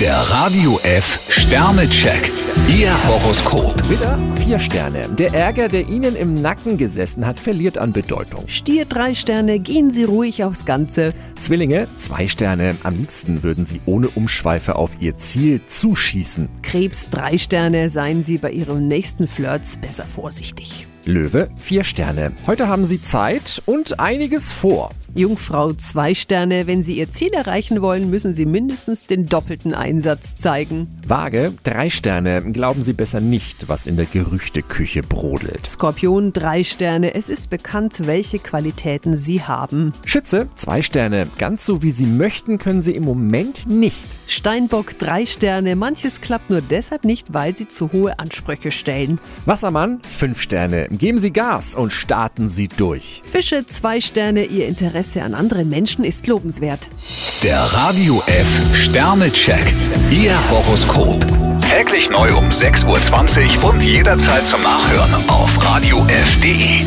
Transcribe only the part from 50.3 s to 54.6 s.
Sterne. Geben Sie Gas und starten Sie durch. Fische zwei Sterne,